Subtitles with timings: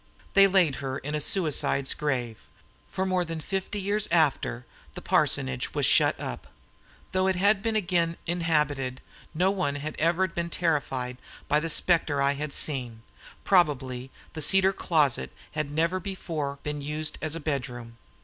[0.33, 2.47] They laid her in a suicide's grave.
[2.89, 6.47] For more than fifty years after the parsonage was shut up.
[7.11, 8.99] Though it had been again inhabited
[9.35, 11.17] no one had ever been terrified
[11.47, 13.03] by the specter I had seen;
[13.43, 17.99] probably the Cedar Closet had never before been used as a bedroom.